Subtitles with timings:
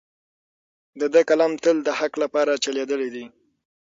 [0.99, 3.25] د ده قلم تل د حق لپاره چلیدلی دی.